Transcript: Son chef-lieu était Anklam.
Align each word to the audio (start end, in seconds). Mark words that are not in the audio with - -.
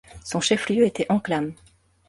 Son 0.25 0.41
chef-lieu 0.41 0.83
était 0.87 1.05
Anklam. 1.09 1.53